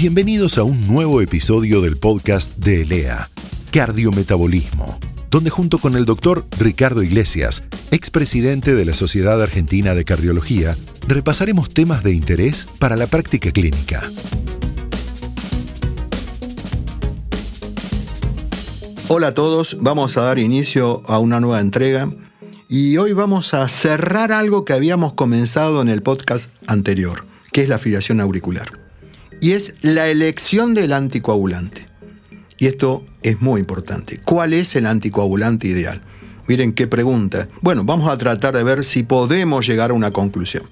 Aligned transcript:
Bienvenidos 0.00 0.58
a 0.58 0.62
un 0.62 0.86
nuevo 0.86 1.20
episodio 1.22 1.80
del 1.80 1.96
podcast 1.96 2.56
de 2.56 2.82
ELEA, 2.82 3.30
Cardiometabolismo, 3.72 4.96
donde 5.28 5.50
junto 5.50 5.78
con 5.78 5.96
el 5.96 6.04
doctor 6.04 6.44
Ricardo 6.56 7.02
Iglesias, 7.02 7.64
expresidente 7.90 8.76
de 8.76 8.84
la 8.84 8.94
Sociedad 8.94 9.42
Argentina 9.42 9.96
de 9.96 10.04
Cardiología, 10.04 10.76
repasaremos 11.08 11.70
temas 11.70 12.04
de 12.04 12.12
interés 12.12 12.68
para 12.78 12.94
la 12.94 13.08
práctica 13.08 13.50
clínica. 13.50 14.04
Hola 19.08 19.26
a 19.26 19.34
todos, 19.34 19.78
vamos 19.80 20.16
a 20.16 20.22
dar 20.22 20.38
inicio 20.38 21.02
a 21.06 21.18
una 21.18 21.40
nueva 21.40 21.58
entrega 21.58 22.08
y 22.68 22.98
hoy 22.98 23.14
vamos 23.14 23.52
a 23.52 23.66
cerrar 23.66 24.30
algo 24.30 24.64
que 24.64 24.74
habíamos 24.74 25.14
comenzado 25.14 25.82
en 25.82 25.88
el 25.88 26.02
podcast 26.02 26.52
anterior, 26.68 27.24
que 27.50 27.62
es 27.62 27.68
la 27.68 27.74
afiliación 27.74 28.20
auricular. 28.20 28.87
Y 29.40 29.52
es 29.52 29.74
la 29.82 30.08
elección 30.08 30.74
del 30.74 30.92
anticoagulante. 30.92 31.86
Y 32.58 32.66
esto 32.66 33.04
es 33.22 33.40
muy 33.40 33.60
importante. 33.60 34.20
¿Cuál 34.24 34.52
es 34.52 34.74
el 34.74 34.86
anticoagulante 34.86 35.68
ideal? 35.68 36.02
Miren 36.48 36.72
qué 36.72 36.86
pregunta. 36.86 37.48
Bueno, 37.60 37.84
vamos 37.84 38.10
a 38.10 38.18
tratar 38.18 38.56
de 38.56 38.64
ver 38.64 38.84
si 38.84 39.04
podemos 39.04 39.66
llegar 39.66 39.90
a 39.90 39.94
una 39.94 40.10
conclusión. 40.10 40.64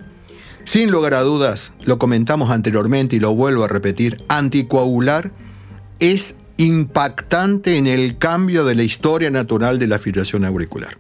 Sin 0.64 0.90
lugar 0.90 1.14
a 1.14 1.20
dudas, 1.20 1.74
lo 1.84 1.98
comentamos 1.98 2.50
anteriormente 2.50 3.14
y 3.14 3.20
lo 3.20 3.34
vuelvo 3.34 3.62
a 3.62 3.68
repetir, 3.68 4.24
anticoagular 4.28 5.30
es 6.00 6.34
impactante 6.56 7.76
en 7.76 7.86
el 7.86 8.18
cambio 8.18 8.64
de 8.64 8.74
la 8.74 8.82
historia 8.82 9.30
natural 9.30 9.78
de 9.78 9.86
la 9.86 10.00
fibrilación 10.00 10.44
auricular. 10.44 10.98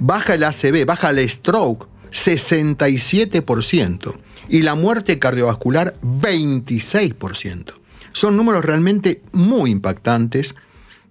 Baja 0.00 0.34
el 0.34 0.42
ACV, 0.42 0.86
baja 0.86 1.10
el 1.10 1.28
stroke 1.28 1.86
67% 2.10 4.14
y 4.48 4.62
la 4.62 4.74
muerte 4.74 5.18
cardiovascular 5.18 5.96
26%. 6.02 7.74
Son 8.12 8.36
números 8.36 8.64
realmente 8.64 9.22
muy 9.32 9.70
impactantes 9.70 10.56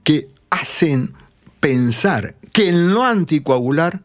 que 0.03 0.27
hacen 0.49 1.13
pensar 1.59 2.35
que 2.51 2.69
el 2.69 2.93
no 2.93 3.05
anticoagular 3.05 4.01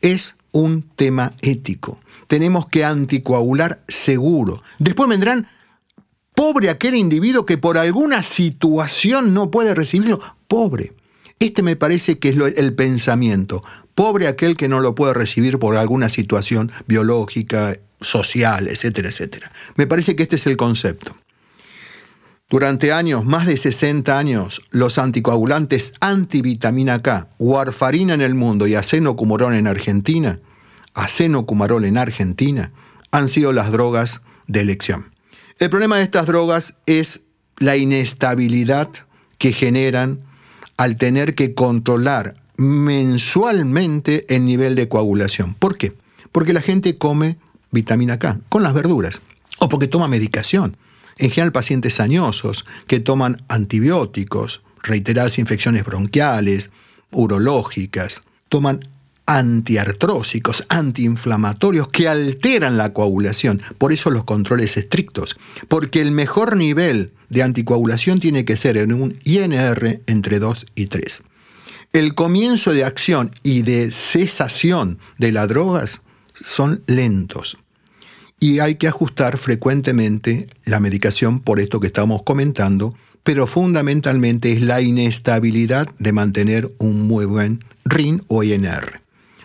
es 0.00 0.36
un 0.52 0.82
tema 0.96 1.32
ético. 1.40 2.00
Tenemos 2.26 2.68
que 2.68 2.84
anticoagular 2.84 3.82
seguro. 3.88 4.62
Después 4.78 5.08
vendrán 5.08 5.48
Pobre 6.36 6.68
aquel 6.68 6.94
individuo 6.94 7.46
que 7.46 7.56
por 7.56 7.78
alguna 7.78 8.22
situación 8.22 9.32
no 9.32 9.50
puede 9.50 9.74
recibirlo. 9.74 10.20
Pobre. 10.46 10.92
Este 11.38 11.62
me 11.62 11.76
parece 11.76 12.18
que 12.18 12.28
es 12.28 12.36
el 12.36 12.74
pensamiento. 12.74 13.64
Pobre 13.96 14.28
aquel 14.28 14.58
que 14.58 14.68
no 14.68 14.80
lo 14.80 14.94
puede 14.94 15.14
recibir 15.14 15.58
por 15.58 15.74
alguna 15.74 16.10
situación 16.10 16.70
biológica, 16.86 17.78
social, 18.02 18.68
etcétera, 18.68 19.08
etcétera. 19.08 19.50
Me 19.76 19.86
parece 19.86 20.14
que 20.14 20.22
este 20.22 20.36
es 20.36 20.46
el 20.46 20.58
concepto. 20.58 21.16
Durante 22.50 22.92
años, 22.92 23.24
más 23.24 23.46
de 23.46 23.56
60 23.56 24.18
años, 24.18 24.60
los 24.70 24.98
anticoagulantes 24.98 25.94
antivitamina 26.00 27.00
K, 27.00 27.28
warfarina 27.38 28.12
en 28.12 28.20
el 28.20 28.34
mundo 28.34 28.66
y 28.66 28.74
acenocumarol 28.74 29.54
en 29.54 29.66
Argentina, 29.66 30.40
acenocumarol 30.92 31.86
en 31.86 31.96
Argentina, 31.96 32.72
han 33.12 33.28
sido 33.30 33.54
las 33.54 33.72
drogas 33.72 34.20
de 34.46 34.60
elección. 34.60 35.10
El 35.58 35.70
problema 35.70 35.96
de 35.96 36.02
estas 36.02 36.26
drogas 36.26 36.76
es 36.84 37.22
la 37.56 37.78
inestabilidad 37.78 38.90
que 39.38 39.54
generan 39.54 40.20
al 40.76 40.98
tener 40.98 41.34
que 41.34 41.54
controlar 41.54 42.36
mensualmente 42.56 44.26
el 44.34 44.44
nivel 44.44 44.74
de 44.74 44.88
coagulación. 44.88 45.54
¿Por 45.54 45.76
qué? 45.76 45.92
Porque 46.32 46.52
la 46.52 46.62
gente 46.62 46.98
come 46.98 47.36
vitamina 47.70 48.18
K 48.18 48.40
con 48.48 48.62
las 48.62 48.74
verduras 48.74 49.22
o 49.58 49.68
porque 49.68 49.88
toma 49.88 50.08
medicación. 50.08 50.76
En 51.18 51.30
general 51.30 51.52
pacientes 51.52 52.00
añosos 52.00 52.66
que 52.86 53.00
toman 53.00 53.42
antibióticos, 53.48 54.62
reiteradas 54.82 55.38
infecciones 55.38 55.84
bronquiales, 55.84 56.70
urológicas, 57.10 58.22
toman 58.48 58.80
antiartrósicos, 59.26 60.64
antiinflamatorios 60.68 61.88
que 61.88 62.08
alteran 62.08 62.76
la 62.76 62.92
coagulación. 62.92 63.60
Por 63.78 63.92
eso 63.92 64.10
los 64.10 64.24
controles 64.24 64.76
estrictos. 64.76 65.36
Porque 65.68 66.00
el 66.00 66.12
mejor 66.12 66.56
nivel 66.56 67.12
de 67.28 67.42
anticoagulación 67.42 68.20
tiene 68.20 68.44
que 68.44 68.56
ser 68.56 68.76
en 68.76 68.92
un 68.92 69.18
INR 69.24 70.00
entre 70.06 70.38
2 70.38 70.66
y 70.76 70.86
3. 70.86 71.22
El 71.96 72.14
comienzo 72.14 72.74
de 72.74 72.84
acción 72.84 73.30
y 73.42 73.62
de 73.62 73.90
cesación 73.90 74.98
de 75.16 75.32
las 75.32 75.48
drogas 75.48 76.02
son 76.44 76.82
lentos. 76.86 77.56
Y 78.38 78.58
hay 78.58 78.74
que 78.74 78.86
ajustar 78.86 79.38
frecuentemente 79.38 80.46
la 80.66 80.78
medicación 80.78 81.40
por 81.40 81.58
esto 81.58 81.80
que 81.80 81.86
estamos 81.86 82.22
comentando, 82.22 82.94
pero 83.22 83.46
fundamentalmente 83.46 84.52
es 84.52 84.60
la 84.60 84.82
inestabilidad 84.82 85.88
de 85.98 86.12
mantener 86.12 86.70
un 86.76 87.08
muy 87.08 87.24
buen 87.24 87.64
RIN 87.86 88.22
o 88.28 88.42
INR. 88.42 89.00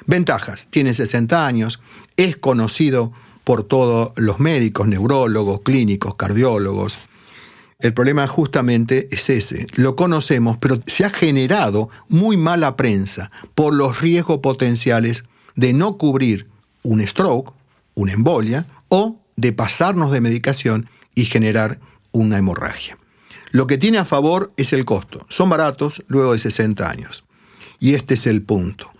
Ventajas, 0.06 0.68
tiene 0.70 0.94
60 0.94 1.48
años, 1.48 1.82
es 2.18 2.36
conocido 2.36 3.14
por 3.46 3.64
todos 3.64 4.12
los 4.18 4.42
médicos, 4.42 4.90
neurólogos, 4.90 5.62
clínicos, 5.62 6.16
cardiólogos. 6.16 7.00
El 7.81 7.94
problema 7.94 8.28
justamente 8.28 9.08
es 9.12 9.30
ese, 9.30 9.68
lo 9.75 9.96
conocemos, 9.96 10.58
pero 10.58 10.81
se 10.86 11.03
ha 11.06 11.09
generado 11.09 11.90
muy 12.09 12.38
mala 12.38 12.75
prensa 12.75 13.31
por 13.56 13.74
los 13.74 14.02
riesgos 14.02 14.40
potenciales 14.40 15.25
de 15.56 15.74
no 15.74 15.97
cubrir 15.97 16.47
un 16.84 17.06
stroke, 17.06 17.53
una 17.96 18.14
embolia, 18.14 18.66
o 18.88 19.20
de 19.36 19.53
pasarnos 19.53 20.12
de 20.12 20.22
medicación 20.22 20.90
y 21.16 21.25
generar 21.25 21.80
una 22.12 22.38
hemorragia. 22.38 22.97
Lo 23.52 23.68
que 23.68 23.78
tiene 23.78 23.97
a 23.97 24.06
favor 24.06 24.53
es 24.58 24.74
el 24.74 24.86
costo. 24.86 25.25
Son 25.30 25.50
baratos 25.50 26.03
luego 26.08 26.34
de 26.34 26.40
60 26.40 26.90
años. 26.90 27.24
Y 27.80 27.96
este 27.96 28.14
es 28.14 28.28
el 28.28 28.44
punto 28.44 28.91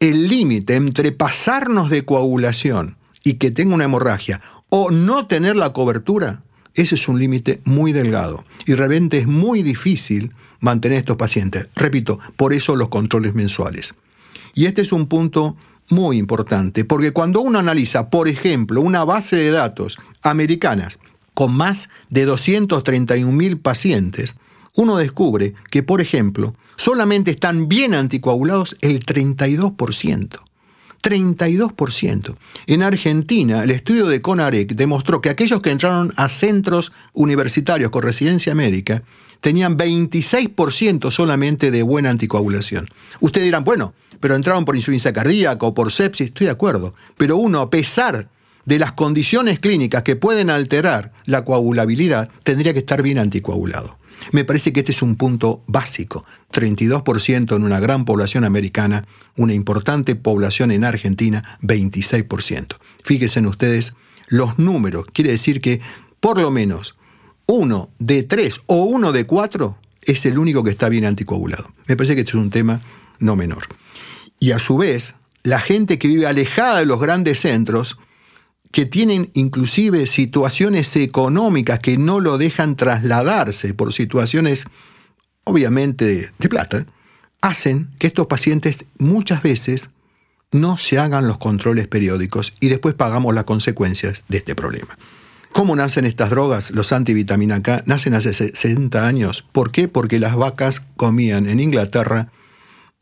el 0.00 0.28
límite 0.28 0.76
entre 0.76 1.12
pasarnos 1.12 1.90
de 1.90 2.06
coagulación 2.06 2.96
y 3.22 3.34
que 3.34 3.50
tenga 3.50 3.74
una 3.74 3.84
hemorragia 3.84 4.40
o 4.70 4.90
no 4.90 5.26
tener 5.26 5.56
la 5.56 5.74
cobertura, 5.74 6.42
ese 6.74 6.94
es 6.94 7.08
un 7.08 7.18
límite 7.18 7.60
muy 7.64 7.92
delgado 7.92 8.44
y 8.66 8.74
realmente 8.74 9.18
es 9.18 9.26
muy 9.26 9.62
difícil 9.62 10.32
mantener 10.60 10.98
estos 10.98 11.16
pacientes. 11.16 11.68
Repito, 11.74 12.18
por 12.36 12.52
eso 12.52 12.76
los 12.76 12.88
controles 12.88 13.34
mensuales. 13.34 13.94
Y 14.54 14.66
este 14.66 14.82
es 14.82 14.92
un 14.92 15.06
punto 15.06 15.56
muy 15.88 16.18
importante, 16.18 16.84
porque 16.84 17.12
cuando 17.12 17.40
uno 17.40 17.58
analiza, 17.58 18.10
por 18.10 18.28
ejemplo, 18.28 18.80
una 18.80 19.04
base 19.04 19.36
de 19.36 19.50
datos 19.50 19.98
americanas 20.22 20.98
con 21.34 21.52
más 21.52 21.88
de 22.10 22.24
231 22.24 23.32
mil 23.32 23.58
pacientes, 23.58 24.36
uno 24.74 24.96
descubre 24.96 25.54
que, 25.70 25.82
por 25.82 26.00
ejemplo, 26.00 26.54
solamente 26.76 27.30
están 27.30 27.68
bien 27.68 27.94
anticoagulados 27.94 28.76
el 28.80 29.04
32%. 29.04 30.49
32%. 31.02 32.36
En 32.66 32.82
Argentina, 32.82 33.62
el 33.62 33.70
estudio 33.70 34.06
de 34.06 34.20
CONAREC 34.20 34.74
demostró 34.74 35.20
que 35.20 35.30
aquellos 35.30 35.60
que 35.62 35.70
entraron 35.70 36.12
a 36.16 36.28
centros 36.28 36.92
universitarios 37.12 37.90
con 37.90 38.02
residencia 38.02 38.54
médica 38.54 39.02
tenían 39.40 39.78
26% 39.78 41.10
solamente 41.10 41.70
de 41.70 41.82
buena 41.82 42.10
anticoagulación. 42.10 42.88
Ustedes 43.20 43.46
dirán, 43.46 43.64
bueno, 43.64 43.94
pero 44.20 44.34
entraron 44.34 44.64
por 44.64 44.76
insuficiencia 44.76 45.12
cardíaca 45.12 45.66
o 45.66 45.74
por 45.74 45.90
sepsis, 45.90 46.26
estoy 46.26 46.46
de 46.46 46.52
acuerdo. 46.52 46.94
Pero 47.16 47.36
uno, 47.36 47.60
a 47.60 47.70
pesar 47.70 48.28
de 48.66 48.78
las 48.78 48.92
condiciones 48.92 49.58
clínicas 49.58 50.02
que 50.02 50.16
pueden 50.16 50.50
alterar 50.50 51.12
la 51.24 51.44
coagulabilidad, 51.44 52.28
tendría 52.42 52.74
que 52.74 52.80
estar 52.80 53.02
bien 53.02 53.18
anticoagulado. 53.18 53.99
Me 54.32 54.44
parece 54.44 54.72
que 54.72 54.80
este 54.80 54.92
es 54.92 55.02
un 55.02 55.16
punto 55.16 55.62
básico. 55.66 56.24
32% 56.52 57.56
en 57.56 57.64
una 57.64 57.80
gran 57.80 58.04
población 58.04 58.44
americana, 58.44 59.06
una 59.36 59.54
importante 59.54 60.16
población 60.16 60.70
en 60.70 60.84
Argentina, 60.84 61.58
26%. 61.62 62.76
Fíjense 63.02 63.38
en 63.38 63.46
ustedes 63.46 63.94
los 64.28 64.58
números. 64.58 65.06
Quiere 65.12 65.30
decir 65.30 65.60
que 65.60 65.80
por 66.20 66.40
lo 66.40 66.50
menos 66.50 66.96
uno 67.46 67.90
de 67.98 68.22
tres 68.22 68.60
o 68.66 68.84
uno 68.84 69.12
de 69.12 69.26
cuatro 69.26 69.76
es 70.02 70.24
el 70.26 70.38
único 70.38 70.62
que 70.62 70.70
está 70.70 70.88
bien 70.88 71.04
anticoagulado. 71.04 71.72
Me 71.86 71.96
parece 71.96 72.14
que 72.14 72.20
este 72.20 72.32
es 72.32 72.36
un 72.36 72.50
tema 72.50 72.80
no 73.18 73.36
menor. 73.36 73.64
Y 74.38 74.52
a 74.52 74.58
su 74.58 74.76
vez, 74.76 75.14
la 75.42 75.60
gente 75.60 75.98
que 75.98 76.08
vive 76.08 76.26
alejada 76.26 76.78
de 76.78 76.86
los 76.86 77.00
grandes 77.00 77.40
centros 77.40 77.98
que 78.72 78.86
tienen 78.86 79.30
inclusive 79.34 80.06
situaciones 80.06 80.94
económicas 80.96 81.80
que 81.80 81.96
no 81.98 82.20
lo 82.20 82.38
dejan 82.38 82.76
trasladarse 82.76 83.74
por 83.74 83.92
situaciones 83.92 84.66
obviamente 85.44 86.32
de 86.38 86.48
plata, 86.48 86.86
hacen 87.40 87.88
que 87.98 88.06
estos 88.06 88.26
pacientes 88.26 88.84
muchas 88.98 89.42
veces 89.42 89.90
no 90.52 90.76
se 90.76 90.98
hagan 90.98 91.26
los 91.26 91.38
controles 91.38 91.86
periódicos 91.86 92.54
y 92.60 92.68
después 92.68 92.94
pagamos 92.94 93.34
las 93.34 93.44
consecuencias 93.44 94.24
de 94.28 94.38
este 94.38 94.54
problema. 94.54 94.98
¿Cómo 95.52 95.74
nacen 95.74 96.04
estas 96.04 96.30
drogas? 96.30 96.70
Los 96.70 96.92
antivitamina 96.92 97.62
K 97.62 97.82
nacen 97.86 98.14
hace 98.14 98.32
60 98.32 99.06
años. 99.06 99.44
¿Por 99.50 99.72
qué? 99.72 99.88
Porque 99.88 100.20
las 100.20 100.36
vacas 100.36 100.80
comían 100.96 101.48
en 101.48 101.58
Inglaterra 101.58 102.30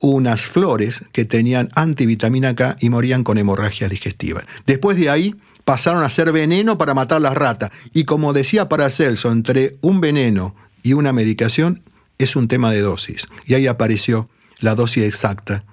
unas 0.00 0.42
flores 0.42 1.04
que 1.12 1.24
tenían 1.24 1.68
antivitamina 1.74 2.54
K 2.54 2.76
y 2.80 2.88
morían 2.88 3.24
con 3.24 3.36
hemorragia 3.36 3.88
digestiva. 3.88 4.44
Después 4.66 4.96
de 4.96 5.10
ahí 5.10 5.34
pasaron 5.68 6.02
a 6.02 6.08
ser 6.08 6.32
veneno 6.32 6.78
para 6.78 6.94
matar 6.94 7.20
las 7.20 7.36
ratas. 7.36 7.70
Y 7.92 8.04
como 8.04 8.32
decía 8.32 8.70
Paracelso, 8.70 9.30
entre 9.30 9.76
un 9.82 10.00
veneno 10.00 10.56
y 10.82 10.94
una 10.94 11.12
medicación 11.12 11.82
es 12.16 12.36
un 12.36 12.48
tema 12.48 12.70
de 12.70 12.80
dosis. 12.80 13.28
Y 13.44 13.52
ahí 13.52 13.66
apareció 13.66 14.30
la 14.60 14.74
dosis 14.74 15.04
exacta, 15.04 15.66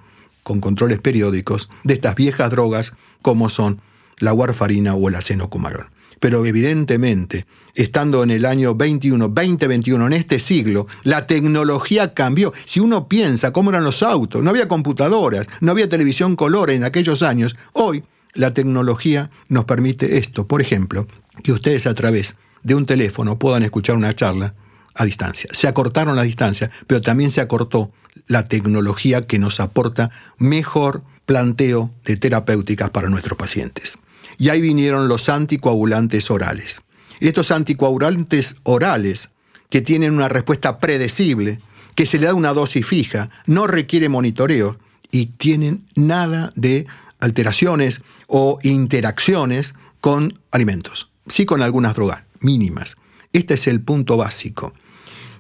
con 0.44 0.60
controles 0.60 1.00
periódicos, 1.00 1.70
de 1.86 1.94
estas 1.94 2.16
viejas 2.16 2.52
drogas 2.52 2.92
como 3.22 3.48
son 3.48 3.80
la 4.18 4.34
warfarina 4.34 4.96
o 4.96 5.08
el 5.08 5.16
acenocumarón. 5.16 5.86
Pero 6.20 6.46
evidentemente, 6.46 7.46
estando 7.74 8.22
en 8.22 8.32
el 8.32 8.46
año 8.46 8.76
21, 8.76 9.30
2021, 9.30 10.08
en 10.08 10.14
este 10.14 10.40
siglo, 10.40 10.88
la 11.04 11.26
tecnología 11.26 12.14
cambió. 12.14 12.52
Si 12.66 12.82
uno 12.82 13.08
piensa 13.08 13.54
cómo 13.54 13.70
eran 13.70 13.86
los 13.86 14.04
autos, 14.04 14.44
no 14.44 14.50
había 14.50 14.68
computadoras, 14.68 15.48
no 15.62 15.72
había 15.72 15.88
televisión 15.88 16.36
color 16.36 16.70
en 16.72 16.84
aquellos 16.84 17.24
años, 17.24 17.56
hoy 17.72 18.04
la 18.36 18.54
tecnología 18.54 19.32
nos 19.48 19.66
permite 19.66 20.18
esto. 20.18 20.48
Por 20.48 20.62
ejemplo, 20.62 21.08
que 21.44 21.52
ustedes 21.52 21.88
a 21.88 21.94
través 21.96 22.36
de 22.64 22.76
un 22.76 22.86
teléfono 22.86 23.40
puedan 23.40 23.64
escuchar 23.64 23.96
una 23.96 24.14
charla 24.14 24.54
a 24.94 25.06
distancia. 25.06 25.50
Se 25.54 25.68
acortaron 25.68 26.16
la 26.16 26.24
distancia, 26.24 26.70
pero 26.88 27.02
también 27.02 27.32
se 27.32 27.42
acortó 27.42 27.92
la 28.28 28.48
tecnología 28.48 29.26
que 29.26 29.40
nos 29.40 29.60
aporta 29.60 30.12
mejor 30.38 31.04
planteo 31.26 31.92
de 32.06 32.18
terapéuticas 32.18 32.90
para 32.92 33.10
nuestros 33.10 33.38
pacientes. 33.38 33.98
Y 34.38 34.50
ahí 34.50 34.62
vinieron 34.62 35.08
los 35.08 35.30
anticoagulantes 35.30 36.30
orales. 36.30 36.82
Estos 37.20 37.52
anticoagulantes 37.52 38.56
orales, 38.64 39.32
que 39.70 39.82
tienen 39.82 40.14
una 40.14 40.30
respuesta 40.30 40.80
predecible, 40.80 41.60
que 41.96 42.06
se 42.06 42.20
le 42.20 42.28
da 42.28 42.34
una 42.34 42.54
dosis 42.54 42.86
fija, 42.86 43.30
no 43.46 43.68
requiere 43.68 44.10
monitoreo 44.10 44.78
y 45.12 45.28
tienen 45.28 45.86
nada 45.96 46.52
de 46.56 46.86
alteraciones 47.20 48.02
o 48.28 48.60
interacciones 48.64 49.76
con 50.02 50.40
alimentos, 50.52 51.10
sí 51.28 51.46
con 51.46 51.62
algunas 51.62 51.96
drogas 51.96 52.24
mínimas. 52.40 52.98
Este 53.34 53.56
es 53.56 53.68
el 53.68 53.82
punto 53.82 54.18
básico. 54.18 54.74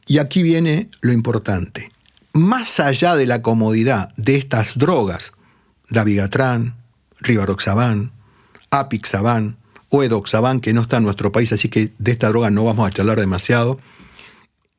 Y 0.07 0.18
aquí 0.18 0.44
viene 0.44 0.89
lo 1.01 1.12
importante. 1.12 1.92
Más 2.33 2.80
allá 2.80 3.16
de 3.16 3.25
la 3.25 3.42
comodidad 3.42 4.13
de 4.18 4.36
estas 4.36 4.77
drogas, 4.77 5.33
Davigatran, 5.89 6.75
Rivaroxaban, 7.19 8.12
Apixaban 8.72 9.57
o 9.89 10.04
Edoxaban, 10.04 10.60
que 10.60 10.74
no 10.74 10.81
está 10.81 10.98
en 10.98 11.04
nuestro 11.04 11.31
país, 11.31 11.54
así 11.54 11.69
que 11.69 11.94
de 11.98 12.12
esta 12.12 12.30
droga 12.30 12.50
no 12.50 12.66
vamos 12.66 12.88
a 12.88 12.92
charlar 12.92 13.19
demasiado, 13.19 13.80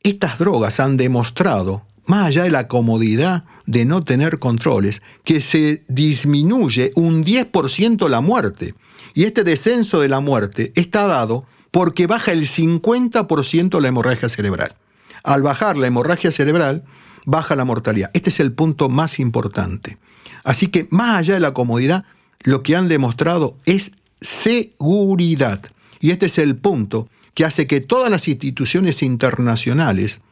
estas 0.03 0.39
drogas 0.39 0.79
han 0.79 0.97
demostrado, 0.97 1.85
más 2.07 2.27
allá 2.27 2.45
de 2.45 2.51
la 2.51 2.69
comodidad 2.69 3.45
de 3.67 3.85
no 3.85 4.05
tener 4.05 4.39
controles, 4.39 5.03
que 5.25 5.41
se 5.41 5.85
disminuye 5.89 6.93
un 6.95 7.25
10% 7.25 8.09
la 8.09 8.21
muerte. 8.21 8.75
Y 9.15 9.25
este 9.25 9.45
descenso 9.45 10.01
de 10.01 10.09
la 10.09 10.21
muerte 10.21 10.73
está 10.77 11.07
dado 11.07 11.45
porque 11.71 12.07
baja 12.07 12.33
el 12.33 12.47
50% 12.47 13.81
la 13.81 13.89
hemorragia 13.89 14.29
cerebral. 14.29 14.75
Al 15.23 15.43
bajar 15.43 15.77
la 15.77 15.89
hemorragia 15.89 16.31
cerebral, 16.31 16.85
baja 17.25 17.57
la 17.57 17.65
mortalidad. 17.65 18.11
Este 18.15 18.31
es 18.31 18.41
el 18.41 18.53
punto 18.53 18.89
más 18.89 19.19
importante. 19.19 19.99
Así 20.45 20.69
que 20.69 20.87
más 20.91 21.19
allá 21.19 21.35
de 21.35 21.41
la 21.41 21.53
comodidad, 21.53 22.05
lo 22.41 22.63
que 22.63 22.77
han 22.77 22.89
demostrado 22.89 23.57
es 23.65 23.93
seguridad. 24.21 25.61
Y 26.01 26.13
este 26.13 26.27
es 26.27 26.39
el 26.39 26.57
punto 26.57 27.09
que 27.35 27.45
hace 27.45 27.67
que 27.67 27.81
todas 27.81 28.11
las 28.11 28.29
instituciones 28.29 29.03
internacionales 29.03 30.23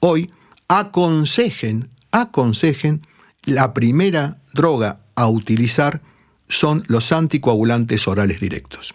hoy 0.00 0.30
aconsejen, 0.78 1.90
aconsejen 2.12 3.06
la 3.44 3.74
primera 3.74 4.38
droga 4.54 5.00
a 5.14 5.28
utilizar 5.28 6.00
son 6.48 6.82
los 6.86 7.12
anticoagulantes 7.12 8.08
orales 8.08 8.40
directos. 8.40 8.94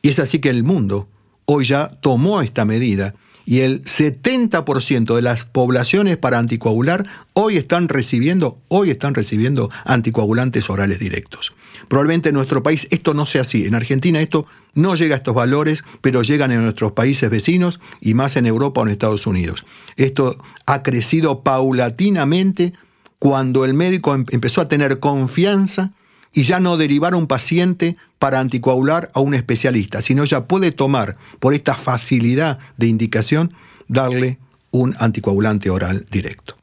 Y 0.00 0.08
es 0.08 0.18
así 0.18 0.38
que 0.38 0.48
el 0.48 0.64
mundo 0.64 1.10
hoy 1.44 1.66
ya 1.66 1.90
tomó 2.00 2.40
esta 2.40 2.64
medida 2.64 3.14
y 3.44 3.60
el 3.60 3.84
70% 3.84 5.14
de 5.14 5.20
las 5.20 5.44
poblaciones 5.44 6.16
para 6.16 6.38
anticoagular 6.38 7.06
hoy 7.34 7.58
están 7.58 7.88
recibiendo, 7.88 8.62
hoy 8.68 8.88
están 8.88 9.12
recibiendo 9.12 9.68
anticoagulantes 9.84 10.70
orales 10.70 11.00
directos. 11.00 11.52
Probablemente 11.88 12.30
en 12.30 12.34
nuestro 12.34 12.62
país 12.62 12.86
esto 12.90 13.14
no 13.14 13.26
sea 13.26 13.42
así. 13.42 13.66
En 13.66 13.74
Argentina 13.74 14.20
esto 14.20 14.46
no 14.74 14.94
llega 14.94 15.14
a 15.14 15.18
estos 15.18 15.34
valores, 15.34 15.84
pero 16.00 16.22
llegan 16.22 16.52
en 16.52 16.62
nuestros 16.62 16.92
países 16.92 17.30
vecinos 17.30 17.80
y 18.00 18.14
más 18.14 18.36
en 18.36 18.46
Europa 18.46 18.80
o 18.80 18.84
en 18.84 18.90
Estados 18.90 19.26
Unidos. 19.26 19.64
Esto 19.96 20.38
ha 20.66 20.82
crecido 20.82 21.42
paulatinamente 21.42 22.72
cuando 23.18 23.64
el 23.64 23.74
médico 23.74 24.14
em-, 24.14 24.26
empezó 24.30 24.60
a 24.60 24.68
tener 24.68 25.00
confianza 25.00 25.92
y 26.34 26.42
ya 26.42 26.60
no 26.60 26.76
derivar 26.76 27.14
a 27.14 27.16
un 27.16 27.28
paciente 27.28 27.96
para 28.18 28.40
anticoagular 28.40 29.10
a 29.14 29.20
un 29.20 29.34
especialista, 29.34 30.02
sino 30.02 30.24
ya 30.24 30.46
puede 30.46 30.72
tomar, 30.72 31.16
por 31.38 31.54
esta 31.54 31.76
facilidad 31.76 32.58
de 32.76 32.88
indicación, 32.88 33.54
darle 33.86 34.38
un 34.72 34.96
anticoagulante 34.98 35.70
oral 35.70 36.06
directo. 36.10 36.56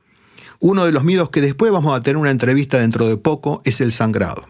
Uno 0.60 0.86
de 0.86 0.92
los 0.92 1.04
miedos 1.04 1.30
que 1.30 1.42
después 1.42 1.72
vamos 1.72 1.98
a 1.98 2.02
tener 2.02 2.18
una 2.18 2.30
entrevista 2.30 2.80
dentro 2.80 3.08
de 3.08 3.18
poco 3.18 3.62
es 3.64 3.82
el 3.82 3.92
sangrado. 3.92 4.46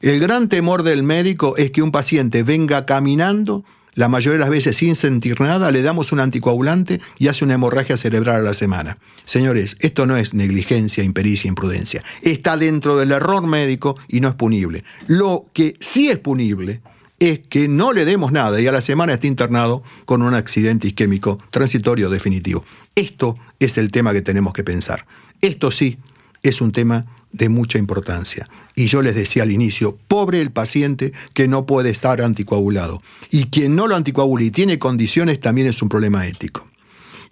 El 0.00 0.20
gran 0.20 0.48
temor 0.48 0.82
del 0.82 1.02
médico 1.02 1.56
es 1.56 1.70
que 1.70 1.82
un 1.82 1.92
paciente 1.92 2.42
venga 2.42 2.86
caminando 2.86 3.64
la 3.96 4.08
mayoría 4.08 4.34
de 4.34 4.40
las 4.40 4.50
veces 4.50 4.76
sin 4.76 4.94
sentir 4.94 5.40
nada, 5.40 5.70
le 5.70 5.80
damos 5.80 6.12
un 6.12 6.20
anticoagulante 6.20 7.00
y 7.18 7.28
hace 7.28 7.46
una 7.46 7.54
hemorragia 7.54 7.96
cerebral 7.96 8.36
a 8.36 8.42
la 8.42 8.52
semana. 8.52 8.98
Señores, 9.24 9.78
esto 9.80 10.04
no 10.04 10.18
es 10.18 10.34
negligencia, 10.34 11.02
impericia, 11.02 11.48
imprudencia. 11.48 12.04
Está 12.20 12.58
dentro 12.58 12.98
del 12.98 13.12
error 13.12 13.46
médico 13.46 13.96
y 14.06 14.20
no 14.20 14.28
es 14.28 14.34
punible. 14.34 14.84
Lo 15.06 15.46
que 15.54 15.76
sí 15.80 16.10
es 16.10 16.18
punible 16.18 16.82
es 17.18 17.38
que 17.48 17.68
no 17.68 17.94
le 17.94 18.04
demos 18.04 18.32
nada 18.32 18.60
y 18.60 18.66
a 18.66 18.72
la 18.72 18.82
semana 18.82 19.14
esté 19.14 19.28
internado 19.28 19.82
con 20.04 20.20
un 20.20 20.34
accidente 20.34 20.88
isquémico 20.88 21.38
transitorio 21.50 22.10
definitivo. 22.10 22.66
Esto 22.94 23.38
es 23.58 23.78
el 23.78 23.90
tema 23.90 24.12
que 24.12 24.20
tenemos 24.20 24.52
que 24.52 24.62
pensar. 24.62 25.06
Esto 25.40 25.70
sí 25.70 25.96
es 26.42 26.60
un 26.60 26.72
tema 26.72 27.06
de 27.32 27.48
mucha 27.48 27.78
importancia. 27.78 28.46
Y 28.78 28.86
yo 28.88 29.00
les 29.02 29.16
decía 29.16 29.42
al 29.42 29.50
inicio, 29.50 29.96
pobre 30.06 30.40
el 30.40 30.52
paciente 30.52 31.12
que 31.32 31.48
no 31.48 31.64
puede 31.64 31.90
estar 31.90 32.20
anticoagulado. 32.20 33.02
Y 33.30 33.46
quien 33.46 33.74
no 33.74 33.86
lo 33.86 33.96
anticoagula 33.96 34.44
y 34.44 34.50
tiene 34.50 34.78
condiciones 34.78 35.40
también 35.40 35.66
es 35.66 35.80
un 35.82 35.88
problema 35.88 36.26
ético. 36.26 36.68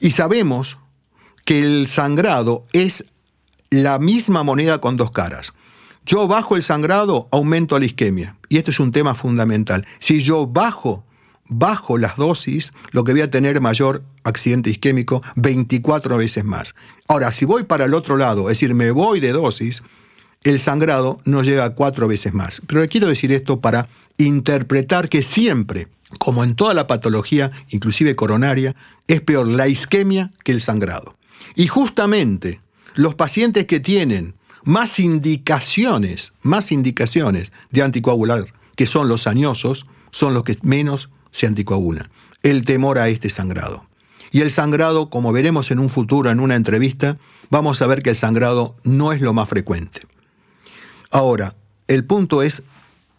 Y 0.00 0.12
sabemos 0.12 0.78
que 1.44 1.60
el 1.60 1.86
sangrado 1.86 2.64
es 2.72 3.04
la 3.70 3.98
misma 3.98 4.42
moneda 4.42 4.80
con 4.80 4.96
dos 4.96 5.10
caras. 5.10 5.52
Yo 6.06 6.26
bajo 6.26 6.56
el 6.56 6.62
sangrado, 6.62 7.28
aumento 7.30 7.78
la 7.78 7.86
isquemia. 7.86 8.36
Y 8.48 8.56
esto 8.56 8.70
es 8.70 8.80
un 8.80 8.90
tema 8.90 9.14
fundamental. 9.14 9.86
Si 10.00 10.20
yo 10.20 10.46
bajo 10.46 11.04
bajo 11.48 11.98
las 11.98 12.16
dosis, 12.16 12.72
lo 12.90 13.04
que 13.04 13.12
voy 13.12 13.20
a 13.20 13.30
tener 13.30 13.60
mayor 13.60 14.02
accidente 14.22 14.70
isquémico 14.70 15.22
24 15.36 16.16
veces 16.16 16.44
más. 16.44 16.74
Ahora, 17.06 17.32
si 17.32 17.44
voy 17.44 17.64
para 17.64 17.84
el 17.84 17.94
otro 17.94 18.16
lado, 18.16 18.50
es 18.50 18.58
decir, 18.58 18.74
me 18.74 18.90
voy 18.90 19.20
de 19.20 19.32
dosis, 19.32 19.82
el 20.44 20.60
sangrado 20.60 21.20
no 21.24 21.42
llega 21.42 21.70
cuatro 21.70 22.06
veces 22.06 22.34
más. 22.34 22.62
Pero 22.66 22.82
le 22.82 22.88
quiero 22.88 23.08
decir 23.08 23.32
esto 23.32 23.60
para 23.60 23.88
interpretar 24.18 25.08
que 25.08 25.22
siempre, 25.22 25.88
como 26.18 26.44
en 26.44 26.54
toda 26.54 26.74
la 26.74 26.86
patología, 26.86 27.50
inclusive 27.70 28.14
coronaria, 28.14 28.76
es 29.08 29.22
peor 29.22 29.48
la 29.48 29.68
isquemia 29.68 30.30
que 30.44 30.52
el 30.52 30.60
sangrado. 30.60 31.16
Y 31.56 31.66
justamente 31.66 32.60
los 32.94 33.14
pacientes 33.14 33.66
que 33.66 33.80
tienen 33.80 34.34
más 34.62 35.00
indicaciones, 35.00 36.34
más 36.42 36.72
indicaciones 36.72 37.50
de 37.70 37.82
anticoagular, 37.82 38.46
que 38.76 38.86
son 38.86 39.08
los 39.08 39.26
añosos, 39.26 39.86
son 40.10 40.34
los 40.34 40.44
que 40.44 40.58
menos 40.62 41.10
se 41.32 41.46
anticoagula. 41.46 42.10
El 42.42 42.64
temor 42.64 42.98
a 42.98 43.08
este 43.08 43.30
sangrado. 43.30 43.86
Y 44.30 44.42
el 44.42 44.50
sangrado, 44.50 45.10
como 45.10 45.32
veremos 45.32 45.70
en 45.70 45.78
un 45.78 45.88
futuro 45.88 46.30
en 46.30 46.40
una 46.40 46.56
entrevista, 46.56 47.18
vamos 47.50 47.80
a 47.80 47.86
ver 47.86 48.02
que 48.02 48.10
el 48.10 48.16
sangrado 48.16 48.74
no 48.84 49.12
es 49.12 49.20
lo 49.20 49.32
más 49.32 49.48
frecuente. 49.48 50.02
Ahora, 51.14 51.54
el 51.86 52.04
punto 52.04 52.42
es 52.42 52.64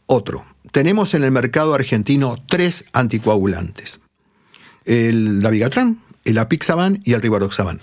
otro. 0.05 0.43
Tenemos 0.73 1.13
en 1.13 1.23
el 1.23 1.31
mercado 1.31 1.73
argentino 1.73 2.35
tres 2.45 2.83
anticoagulantes. 2.91 4.01
El 4.83 5.41
Davigatran, 5.41 6.01
el 6.25 6.37
Apixaban 6.37 6.99
y 7.05 7.13
el 7.13 7.21
Rivaroxaban. 7.21 7.79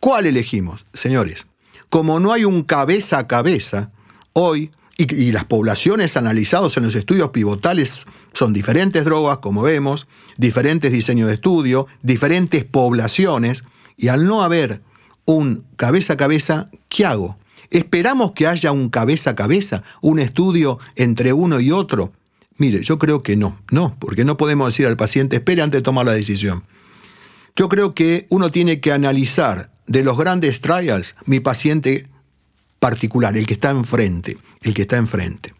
¿Cuál 0.00 0.26
elegimos? 0.26 0.84
Señores, 0.92 1.46
como 1.88 2.20
no 2.20 2.34
hay 2.34 2.44
un 2.44 2.62
cabeza 2.62 3.16
a 3.16 3.26
cabeza, 3.26 3.90
hoy, 4.34 4.70
y, 4.98 5.14
y 5.14 5.32
las 5.32 5.46
poblaciones 5.46 6.18
analizadas 6.18 6.76
en 6.76 6.82
los 6.82 6.94
estudios 6.94 7.30
pivotales 7.30 8.00
son 8.34 8.52
diferentes 8.52 9.06
drogas, 9.06 9.38
como 9.38 9.62
vemos, 9.62 10.08
diferentes 10.36 10.92
diseños 10.92 11.28
de 11.28 11.34
estudio, 11.34 11.86
diferentes 12.02 12.66
poblaciones, 12.66 13.64
y 13.96 14.08
al 14.08 14.26
no 14.26 14.42
haber 14.42 14.82
un 15.24 15.64
cabeza 15.76 16.12
a 16.12 16.16
cabeza, 16.18 16.68
¿qué 16.90 17.06
hago? 17.06 17.38
¿Esperamos 17.72 18.32
que 18.32 18.46
haya 18.46 18.70
un 18.70 18.90
cabeza 18.90 19.30
a 19.30 19.34
cabeza, 19.34 19.82
un 20.02 20.18
estudio 20.18 20.78
entre 20.94 21.32
uno 21.32 21.58
y 21.58 21.72
otro? 21.72 22.12
Mire, 22.58 22.82
yo 22.82 22.98
creo 22.98 23.22
que 23.22 23.34
no, 23.34 23.58
no, 23.70 23.96
porque 23.98 24.26
no 24.26 24.36
podemos 24.36 24.72
decir 24.72 24.86
al 24.86 24.98
paciente, 24.98 25.36
espere 25.36 25.62
antes 25.62 25.78
de 25.78 25.82
tomar 25.82 26.04
la 26.04 26.12
decisión. 26.12 26.64
Yo 27.56 27.70
creo 27.70 27.94
que 27.94 28.26
uno 28.28 28.50
tiene 28.50 28.80
que 28.80 28.92
analizar 28.92 29.70
de 29.86 30.04
los 30.04 30.18
grandes 30.18 30.60
trials 30.60 31.16
mi 31.24 31.40
paciente 31.40 32.08
particular, 32.78 33.38
el 33.38 33.46
que 33.46 33.54
está 33.54 33.70
enfrente, 33.70 34.36
el 34.60 34.74
que 34.74 34.82
está 34.82 34.98
enfrente. 34.98 35.54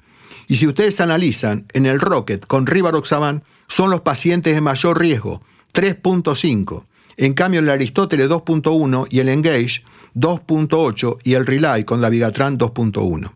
Y 0.48 0.56
si 0.56 0.66
ustedes 0.66 1.00
analizan, 1.00 1.64
en 1.72 1.86
el 1.86 1.98
Rocket 1.98 2.46
con 2.46 2.66
Rivaroxaban 2.66 3.42
son 3.68 3.88
los 3.88 4.02
pacientes 4.02 4.54
de 4.54 4.60
mayor 4.60 5.00
riesgo, 5.00 5.40
3.5. 5.72 6.84
En 7.16 7.34
cambio, 7.34 7.60
el 7.60 7.68
Aristóteles 7.68 8.28
2.1 8.28 9.06
y 9.10 9.20
el 9.20 9.28
Engage 9.28 9.82
2.8 10.14 11.18
y 11.24 11.34
el 11.34 11.46
Relay 11.46 11.84
con 11.84 12.00
la 12.00 12.10
Vigatran 12.10 12.58
2.1. 12.58 13.32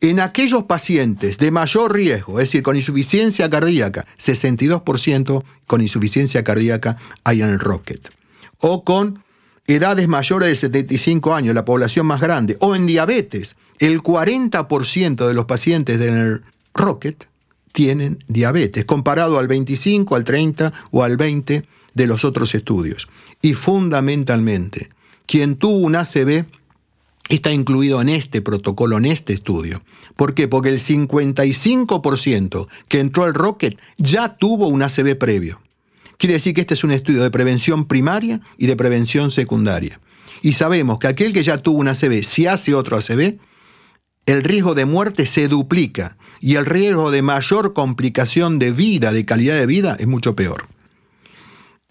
En 0.00 0.18
aquellos 0.18 0.64
pacientes 0.64 1.38
de 1.38 1.52
mayor 1.52 1.94
riesgo, 1.94 2.40
es 2.40 2.48
decir, 2.48 2.64
con 2.64 2.74
insuficiencia 2.74 3.48
cardíaca, 3.48 4.04
62% 4.18 5.44
con 5.66 5.80
insuficiencia 5.80 6.42
cardíaca 6.42 6.96
hay 7.22 7.42
en 7.42 7.50
el 7.50 7.60
Rocket. 7.60 8.10
O 8.58 8.82
con 8.82 9.22
edades 9.68 10.08
mayores 10.08 10.48
de 10.48 10.56
75 10.56 11.34
años, 11.34 11.54
la 11.54 11.64
población 11.64 12.06
más 12.06 12.20
grande. 12.20 12.56
O 12.58 12.74
en 12.74 12.86
diabetes, 12.86 13.54
el 13.78 14.02
40% 14.02 15.26
de 15.26 15.34
los 15.34 15.44
pacientes 15.44 16.00
del 16.00 16.42
Rocket 16.74 17.28
tienen 17.72 18.18
diabetes, 18.26 18.84
comparado 18.84 19.38
al 19.38 19.46
25, 19.46 20.16
al 20.16 20.24
30 20.24 20.72
o 20.90 21.04
al 21.04 21.16
20 21.16 21.64
de 21.94 22.06
los 22.06 22.24
otros 22.24 22.54
estudios. 22.54 23.08
Y 23.40 23.54
fundamentalmente, 23.54 24.88
quien 25.26 25.56
tuvo 25.56 25.78
un 25.78 25.96
ACV 25.96 26.46
está 27.28 27.52
incluido 27.52 28.00
en 28.00 28.08
este 28.08 28.42
protocolo, 28.42 28.98
en 28.98 29.06
este 29.06 29.32
estudio. 29.32 29.82
¿Por 30.16 30.34
qué? 30.34 30.48
Porque 30.48 30.68
el 30.68 30.78
55% 30.78 32.68
que 32.88 33.00
entró 33.00 33.24
al 33.24 33.34
Rocket 33.34 33.78
ya 33.96 34.36
tuvo 34.36 34.68
un 34.68 34.82
ACV 34.82 35.16
previo. 35.16 35.60
Quiere 36.18 36.34
decir 36.34 36.54
que 36.54 36.60
este 36.60 36.74
es 36.74 36.84
un 36.84 36.92
estudio 36.92 37.22
de 37.22 37.30
prevención 37.30 37.86
primaria 37.86 38.40
y 38.58 38.66
de 38.66 38.76
prevención 38.76 39.30
secundaria. 39.30 40.00
Y 40.42 40.52
sabemos 40.52 40.98
que 40.98 41.08
aquel 41.08 41.32
que 41.32 41.42
ya 41.42 41.58
tuvo 41.58 41.78
un 41.78 41.88
ACV, 41.88 42.22
si 42.22 42.46
hace 42.46 42.74
otro 42.74 42.96
ACV, 42.96 43.38
el 44.26 44.44
riesgo 44.44 44.74
de 44.74 44.84
muerte 44.84 45.26
se 45.26 45.48
duplica 45.48 46.16
y 46.40 46.54
el 46.56 46.66
riesgo 46.66 47.10
de 47.10 47.22
mayor 47.22 47.72
complicación 47.72 48.58
de 48.58 48.70
vida, 48.70 49.12
de 49.12 49.24
calidad 49.24 49.56
de 49.56 49.66
vida, 49.66 49.96
es 49.98 50.06
mucho 50.06 50.36
peor. 50.36 50.66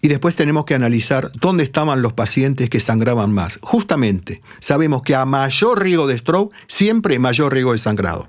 Y 0.04 0.08
después 0.08 0.34
tenemos 0.34 0.64
que 0.64 0.74
analizar 0.74 1.30
dónde 1.40 1.62
estaban 1.62 2.02
los 2.02 2.12
pacientes 2.12 2.68
que 2.68 2.80
sangraban 2.80 3.32
más. 3.32 3.60
Justamente, 3.62 4.42
sabemos 4.58 5.02
que 5.02 5.14
a 5.14 5.24
mayor 5.24 5.80
riesgo 5.80 6.08
de 6.08 6.18
stroke, 6.18 6.52
siempre 6.66 7.20
mayor 7.20 7.52
riesgo 7.52 7.70
de 7.70 7.78
sangrado. 7.78 8.28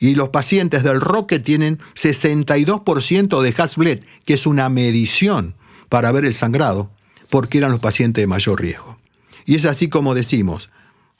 Y 0.00 0.16
los 0.16 0.30
pacientes 0.30 0.82
del 0.82 1.00
Roque 1.00 1.38
tienen 1.38 1.78
62% 1.94 3.40
de 3.40 3.54
Hasbled, 3.56 4.00
que 4.24 4.34
es 4.34 4.46
una 4.46 4.68
medición 4.68 5.54
para 5.88 6.10
ver 6.10 6.24
el 6.24 6.34
sangrado, 6.34 6.90
porque 7.30 7.58
eran 7.58 7.70
los 7.70 7.80
pacientes 7.80 8.20
de 8.20 8.26
mayor 8.26 8.60
riesgo. 8.60 8.98
Y 9.44 9.54
es 9.54 9.64
así 9.64 9.88
como 9.88 10.12
decimos, 10.12 10.70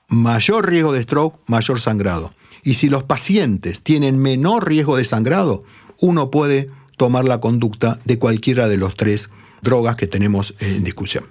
mayor 0.08 0.68
riesgo 0.68 0.92
de 0.92 1.04
stroke, 1.04 1.38
mayor 1.46 1.80
sangrado. 1.80 2.34
Y 2.64 2.74
si 2.74 2.88
los 2.88 3.04
pacientes 3.04 3.84
tienen 3.84 4.18
menor 4.18 4.66
riesgo 4.66 4.96
de 4.96 5.04
sangrado, 5.04 5.62
uno 6.00 6.32
puede 6.32 6.70
tomar 6.96 7.24
la 7.24 7.40
conducta 7.40 8.00
de 8.04 8.18
cualquiera 8.18 8.66
de 8.66 8.78
los 8.78 8.96
tres 8.96 9.30
drogas 9.66 9.96
que 9.96 10.06
tenemos 10.06 10.54
en 10.60 10.84
discusión. 10.84 11.26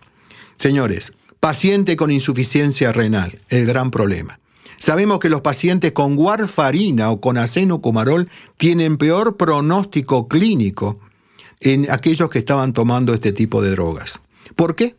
Señores, 0.58 1.14
paciente 1.40 1.96
con 1.96 2.12
insuficiencia 2.12 2.92
renal, 2.92 3.40
el 3.50 3.66
gran 3.66 3.90
problema. 3.90 4.40
Sabemos 4.78 5.20
que 5.20 5.30
los 5.30 5.42
pacientes 5.42 5.94
con 5.94 6.18
warfarina 6.18 7.10
o 7.10 7.22
con 7.22 7.38
acenocumarol 7.38 8.30
tienen 8.58 8.98
peor 8.98 9.38
pronóstico 9.38 10.28
clínico 10.28 11.00
en 11.62 11.90
aquellos 11.90 12.30
que 12.30 12.40
estaban 12.40 12.74
tomando 12.74 13.14
este 13.14 13.32
tipo 13.32 13.62
de 13.62 13.72
drogas. 13.72 14.20
¿Por 14.56 14.76
qué? 14.76 14.96